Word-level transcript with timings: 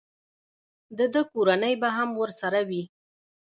د 0.97 0.99
ده 1.13 1.21
کورنۍ 1.31 1.73
به 1.81 1.89
هم 1.97 2.09
ورسره 2.21 2.59
وي. 2.69 2.83